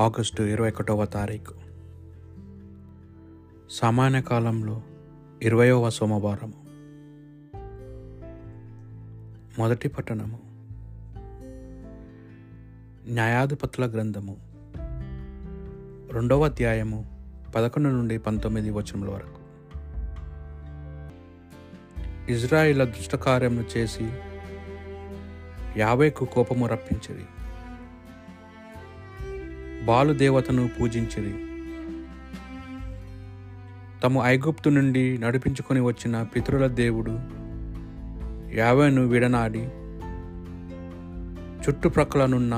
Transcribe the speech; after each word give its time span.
August 0.00 0.42
ఇరవై 0.42 0.68
ఒకటవ 0.68 1.04
తారీఖు. 1.04 1.54
సామాన్య 3.70 4.22
కాలంలో 4.22 4.82
ఇరవయవ 5.42 5.90
సోమవారము. 5.90 6.52
మొదటి 9.58 9.88
పట్టణము. 9.88 10.38
న్యాయాధిపతుల 13.12 13.90
గ్రంథము. 13.90 14.36
రెండవ 16.12 16.44
అధ్యాయము 16.44 17.28
పదకొండు 17.56 17.88
నుండి 17.88 18.18
పంతొమ్మిది 18.18 18.70
వచనముల 18.70 19.08
వరకు. 19.08 19.40
ఇజ్రాయిల 22.32 22.84
దుష్టకార్యమును 22.84 23.78
చేసి 23.78 24.12
యావేకు 25.76 26.24
కోపము 26.24 26.66
రప్పించింది 26.66 27.24
బాలు 29.84 30.12
దేవతను 30.12 30.68
పూజించిరి. 30.68 31.34
తమ 34.04 34.18
ఐగుప్తు 34.24 34.68
నుండి 34.68 35.18
నడిపించుకొని 35.18 35.80
వచ్చిన 35.80 36.22
పితరుల 36.22 36.66
దేవుడు 36.66 37.10
యావేను 38.54 39.06
విడనాడి 39.06 39.64
చుట్టుప్రక్కలనున్న 41.62 42.54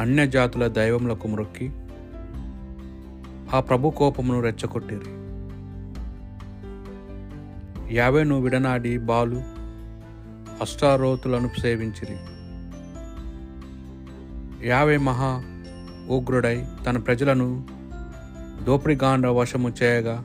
అన్య 0.00 0.26
జాతుల 0.26 0.66
దైవములకు 0.66 1.28
మొక్కి 1.28 1.70
ఆ 3.56 3.60
ప్రభు 3.60 3.90
కోపమును 3.90 4.40
రెచ్చగొట్టిరి. 4.40 5.10
యావేను 7.94 8.40
విడనాడి 8.40 8.98
బాలు 8.98 9.42
అష్టారోతులను 10.60 11.50
సేవించిరి. 11.60 12.18
యావే 14.68 14.96
మహా 14.96 15.51
ఉగ్రుడై 16.08 16.66
తన 16.86 16.96
ప్రజలను 16.96 17.68
దోపిడిగాండ 18.64 19.26
వశము 19.26 19.72
చేయగా 19.82 20.24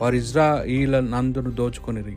వారు 0.00 0.16
ఇజ్రాయిల 0.16 1.00
నందును 1.00 1.50
దోచుకొనిరి. 1.50 2.16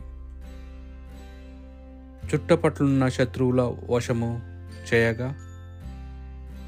చుట్టపట్లున్న 2.28 3.08
శత్రువుల 3.08 3.74
వశము 3.90 4.40
చేయగా 4.94 5.34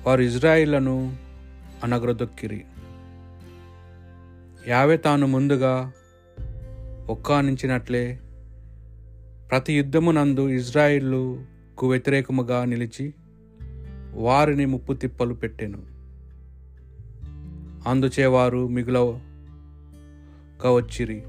వారు 0.06 0.22
ఇజ్రాయిలను 0.22 1.16
అనగ్రదొక్కిరి 1.84 2.64
యావే 4.68 4.96
తాను 4.96 5.26
ముందుగా 5.26 5.92
ఒక్కానించినట్లే 7.08 8.20
ప్రతి 9.50 9.72
యుద్ధమునందు 9.74 10.48
ఇజ్రాయిల్కు 10.48 11.88
వ్యతిరేకముగా 11.88 12.64
నిలిచి 12.64 13.14
వారిని 14.16 14.66
ముప్పు 14.66 14.92
తిప్పలు 14.92 15.34
పెట్టెను. 15.34 15.78
అందుచేవారు 17.88 18.68
మిగుల 18.68 18.98
వచ్చిరి 20.68 21.22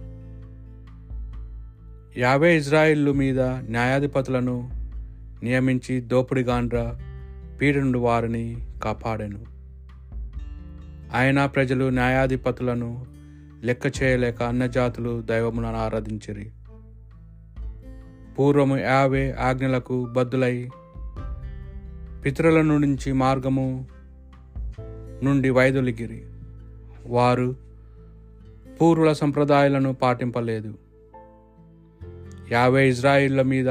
యాభై 2.21 2.57
ఇజ్రాయిల్లు 2.57 3.11
మీద 3.11 3.41
న్యాయాధిపతులను 3.41 4.71
నియమించి 5.43 6.01
దోపిడిగాండ్ర 6.01 6.99
పీడ 7.61 7.77
నుండి 7.77 7.97
వారిని 7.97 8.67
కాపాడాను. 8.83 9.45
ఆయన 11.15 11.45
ప్రజలు 11.45 11.89
న్యాయాధిపతులను 11.89 13.05
లెక్క 13.63 14.03
చేయలేక 14.03 14.43
అన్నజాతులు 14.43 15.21
దైవములను 15.21 15.77
ఆరాధించిరి. 15.77 16.51
పూర్వము 18.39 18.77
యావే 18.77 19.31
ఆజ్ఞలకు 19.31 20.05
బద్దులై 20.05 20.69
పితరుల 22.25 22.61
నుంచి 22.61 23.13
మార్గము 23.13 23.85
నుండి 25.23 25.49
వైదొలిగిరి. 25.49 26.25
వారు 27.07 27.55
పూర్వుల 28.81 29.13
సంప్రదాయాలను 29.13 29.93
పాటింపలేదు. 29.93 30.77
యాభై 32.51 32.89
ఇజ్రాయిళ్ళ 32.89 33.41
మీద 33.41 33.69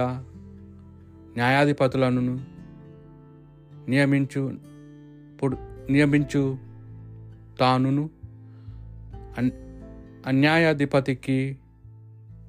న్యాయాధిపతులను 1.37 2.41
నియమించు 3.89 4.53
నియమించు 5.91 6.59
తానును 7.61 8.11
అన్ 9.39 9.51
అన్యాయాధిపతికి 10.27 11.57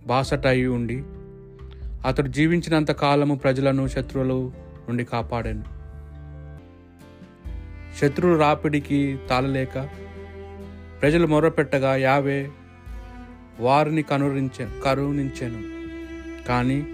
బాసటయి 0.07 0.67
ఉండి 0.67 1.03
అతడు 2.07 2.27
జీవించినంత 2.27 2.91
కాలము 2.91 3.35
ప్రజలను 3.35 3.87
శత్రువులు 3.87 4.51
నుండి 4.89 5.05
కాపాడాను. 5.05 5.76
శత్రువుల 8.01 8.39
రాపిడికి 8.39 9.19
తాళలేక 9.29 9.89
ప్రజలు 11.01 11.27
మొరపెట్టగా 11.27 11.95
యావే 11.95 12.49
వారిని 13.59 14.01
కనురించ 14.01 14.81
కరుణించాను. 14.85 15.61
కానీ 16.47 16.87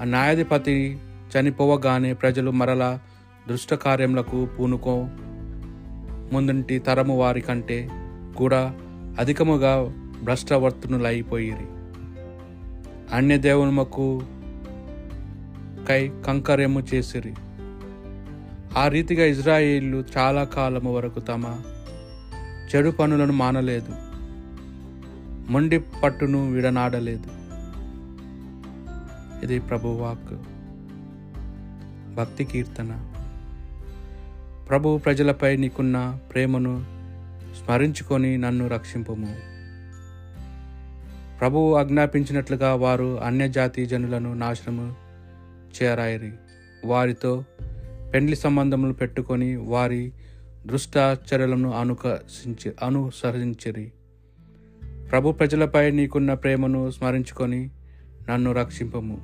ఆ 0.00 0.04
న్యాయాధిపతి 0.04 0.98
చనిపోవగానే 1.32 2.12
ప్రజలు 2.12 2.50
మరల 2.50 2.98
దుష్ట 3.48 3.74
కార్యములకు 3.74 4.46
పూనుకో 4.46 5.08
ముందుంటి 6.32 6.78
తరము 6.78 7.18
వారి 7.18 7.40
కంటే 7.40 7.90
కూడా 8.36 8.74
అధికముగా 9.18 9.92
భ్రష్టవర్తనులైపోయిరి. 10.22 11.66
అన్య 13.12 13.38
దేవునకు 13.38 14.22
కై 15.88 16.10
కంకర్యము 16.26 16.82
చేసిరి. 16.94 17.34
ఆ 18.76 18.88
రీతిగా 18.88 19.26
ఇజ్రాయిళ్ళు 19.26 20.04
చాలా 20.18 20.44
కాలము 20.44 20.94
వరకు 20.94 21.20
తమ 21.20 21.60
చెడు 22.74 22.90
పనులను 22.90 23.32
మానలేదు. 23.32 23.88
మొండి 25.52 25.78
పట్టును 25.78 26.50
విడనాడలేదు. 26.52 27.26
ఇది 29.44 29.60
ప్రభువాక్ 29.60 30.42
భక్తి 32.14 32.44
కీర్తన. 32.44 33.12
ప్రభు 34.68 34.98
ప్రజలపై 34.98 35.56
నీకున్న 35.56 36.18
ప్రేమను 36.32 36.84
స్మరించుకొని 37.54 38.38
నన్ను 38.38 38.68
రక్షింపుము. 38.68 39.36
ప్రభువు 41.38 41.74
ఆజ్ఞాపించినట్లుగా 41.74 42.74
వారు 42.74 43.20
అన్యజాతి 43.20 43.86
జనులను 43.86 44.34
నాశనము 44.34 44.94
చేరాయిరి. 45.82 46.32
వారితో 46.84 47.44
పెండ్లి 48.14 48.36
సంబంధములు 48.36 48.92
పెట్టుకొని 48.92 49.56
వారి 49.56 50.12
దృష్టాచర్యలను 50.66 51.72
అనుకసించి 51.72 52.72
అనుసరించిరి. 52.82 53.92
ప్రభు 55.10 55.32
ప్రజలపై 55.32 55.90
నీకున్న 55.90 56.34
ప్రేమను 56.34 56.90
స్మరించుకొని 56.90 57.70
నన్ను 58.30 58.52
రక్షింపము. 58.52 59.18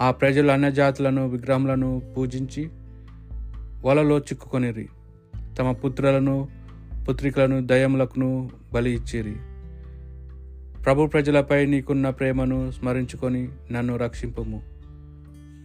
ఆ 0.00 0.10
ప్రజలు 0.10 0.52
అన్యజాతులను 0.52 1.28
విగ్రహములను 1.28 2.02
పూజించి 2.16 2.68
వలలో 3.84 4.18
చిక్కుకొనిరి. 4.18 4.88
తమ 5.58 5.72
పుత్రులను 5.72 6.48
పుత్రికలను 7.08 7.66
దయములకును 7.66 8.50
బలి 8.72 8.94
ఇచ్చిరి. 8.94 9.36
ప్రభు 10.84 11.06
ప్రజలపై 11.06 11.66
నీకున్న 11.66 12.10
ప్రేమను 12.10 12.70
స్మరించుకొని 12.70 13.48
నన్ను 13.72 13.96
రక్షింపము. 13.96 14.62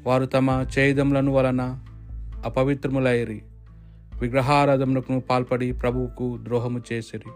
వారు 0.05 0.25
తమ 0.25 0.65
చేయుదములను 0.79 1.31
వలన 1.31 1.79
అపవిత్రములైరి. 2.45 3.41
విగ్రహారాధమునకు 4.21 5.19
పాల్పడి 5.19 5.71
ప్రభువుకు 5.71 6.39
ద్రోహము 6.43 6.81
చేసిరి. 6.93 7.31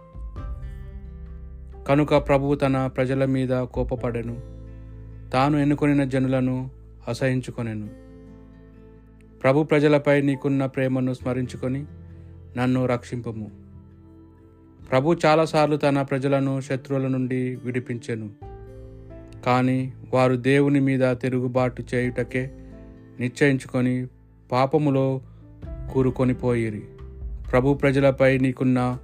కనుక 1.88 2.16
ప్రభువు 2.16 2.56
తన 2.56 2.88
ప్రజల 2.88 3.26
మీద 3.26 3.62
కోపపడెను. 3.62 4.56
తాను 5.32 5.58
ఎన్నుకొనిన 5.58 6.04
జనులను 6.04 6.70
అసహించుకొనెను. 7.08 7.90
ప్రభు 9.44 9.64
ప్రజలపై 9.64 10.22
నీకున్న 10.22 10.66
ప్రేమను 10.66 11.14
స్మరించుకొని 11.14 11.86
నన్ను 12.58 12.86
రక్షింపము. 12.86 13.52
ప్రభు 14.92 15.16
చాలాసార్లు 15.26 15.78
తన 15.78 16.02
ప్రజలను 16.02 16.62
శత్రువుల 16.62 17.08
నుండి 17.08 17.56
విడిపించెను. 17.56 18.30
కానీ 19.46 19.94
వారు 20.14 20.36
దేవుని 20.36 20.80
మీద 20.80 21.18
తిరుగుబాటు 21.18 21.84
చేయుటకే 21.96 22.52
నిశ్చయించుకొని 23.20 24.08
పాపములో 24.52 25.22
కూరుకొని 25.94 26.34
పోయిరి 26.34 26.84
ప్రభు 27.52 27.74
ప్రజలపై 27.74 28.38
నీకున్న 28.38 28.98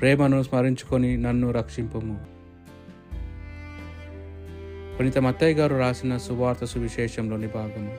ప్రేమను 0.00 0.42
స్మరించుకొని 0.42 1.16
నన్ను 1.16 1.50
రక్షింపము. 1.50 2.20
పునీత 4.98 5.18
మత్తయ్య 5.18 5.54
గారు 5.54 5.76
రాసిన 5.76 6.16
సువార్త 6.16 6.64
సువిశేషంలోని 6.64 7.46
భాగము. 7.46 7.96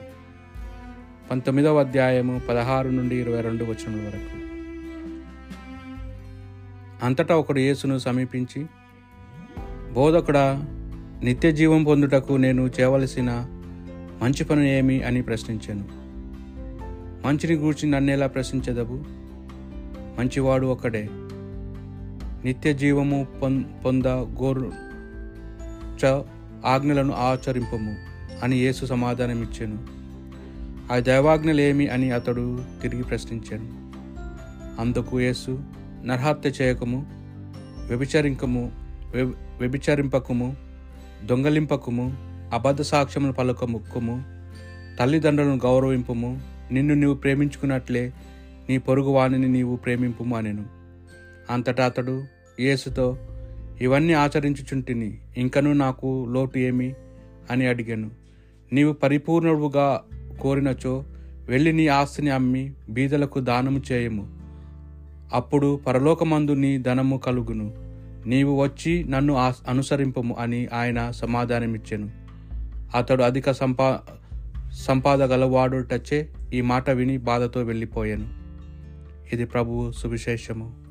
పంతొమ్మిదవ 1.30 1.80
అధ్యాయము 1.80 2.40
పదహారు 2.48 2.88
నుండి 2.88 3.16
ఇరవై 3.16 3.40
రెండు 3.40 3.64
వచనముల 3.64 4.06
వరకు. 4.06 4.44
అంతటా 7.04 7.36
ఒకడు 7.36 7.58
యేసును 7.58 7.98
సమీపించి 7.98 8.66
బోధకుడా 9.92 10.64
నిత్య 11.24 11.52
జీవం 11.52 11.84
పొందుటకు 11.84 12.32
నేను 12.32 12.70
చేయవలసిన 12.80 13.30
మంచి 14.22 14.44
పని 14.44 14.70
ఏమి? 14.70 15.02
అని 15.02 15.22
ప్రశ్నించాను. 15.22 16.03
మంచిని 17.26 17.54
గూర్చి 17.54 17.90
నన్నెలా 17.90 18.26
ప్రశ్నించదవు? 18.26 19.04
మంచివాడు 20.18 20.66
ఒకడే. 20.66 21.08
నిత్య 22.44 22.74
జీవము 22.74 23.26
పొం 23.42 23.64
పొంద 23.84 24.06
గోరు 24.06 24.72
చ 26.04 26.22
ఆజ్ఞలను 26.66 27.12
ఆచరింపము 27.12 27.96
అని 28.44 28.56
యేసు 28.56 28.86
సమాధానమిచ్చాను. 28.86 29.78
ఆ 30.92 30.98
దైవాజ్ఞలేమి 30.98 31.88
అని 31.88 32.10
అతడు 32.10 32.64
తిరిగి 32.82 33.02
ప్రశ్నించాను. 33.02 33.84
అందుకు 34.80 35.20
యేసు 35.20 35.62
నరహత్య 36.04 36.50
చేయకము 36.62 37.06
వ్యభిచరింకము 37.88 38.72
వ్యభిచరింపకము 39.60 40.56
దొంగలింపకము 41.24 42.16
అబద్ధ 42.54 42.80
సాక్ష్యములు 42.80 43.32
పలుకముక్కుము 43.32 44.24
తల్లిదండ్రులను 45.00 45.56
గౌరవింపము 45.56 46.53
నిన్ను 46.72 46.94
నీవు 46.94 47.14
ప్రేమించుకున్నట్లే 47.14 48.12
నీ 48.68 48.78
పొరుగు 48.78 49.10
వాణిని 49.10 49.48
నీవు 49.48 49.76
ప్రేమింపు 49.76 50.24
మానేను 50.24 50.64
అంతటా 51.50 51.84
అతడు 51.84 52.24
యేసుతో 52.60 53.18
ఇవన్నీ 53.80 54.12
ఆచరించుచుంటిని 54.12 55.18
ఇంకనూ 55.36 55.72
నాకు 55.72 56.26
లోటు 56.30 56.58
ఏమి? 56.58 56.94
అని 57.50 57.66
అడిగాను. 57.66 58.10
నీవు 58.72 58.92
పరిపూర్ణుడుగా 58.92 60.00
కోరినచో 60.40 61.04
వెళ్ళి 61.48 61.72
నీ 61.72 61.86
ఆస్తిని 61.86 62.30
అమ్మి 62.30 62.72
బీదలకు 62.90 63.40
దానము 63.40 63.82
చేయము. 63.92 64.28
అప్పుడు 65.32 65.80
పరలోకమందు 65.86 66.52
నీ 66.52 66.78
ధనము 66.78 67.16
కలుగును. 67.16 67.74
నీవు 68.26 68.62
వచ్చి 68.62 69.04
నన్ను 69.04 69.34
అనుసరింపము 69.68 70.36
అని 70.38 70.68
ఆయన 70.72 71.10
సమాధానమిచ్చాను. 71.10 72.10
అతడు 72.96 73.22
అధిక 73.22 73.50
సంపా 73.50 74.00
సంపాద 74.72 75.22
గలవాడుటచే 75.22 76.28
ఈ 76.54 76.60
మాట 76.60 76.90
విని 76.90 77.18
బాధతో 77.18 77.62
వెళ్ళిపోయాను. 77.62 78.28
ఇది 79.32 79.44
ప్రభువు 79.44 79.92
సువిశేషము. 79.92 80.83